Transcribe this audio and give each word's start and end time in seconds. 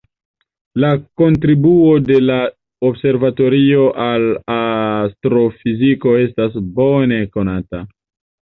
La 0.83 0.87
kontribuo 1.21 1.91
de 2.07 2.17
la 2.29 2.37
observatorio 2.89 3.83
al 4.07 4.27
astrofiziko 4.57 6.19
estas 6.27 6.61
bone 6.81 7.25
konata. 7.39 7.85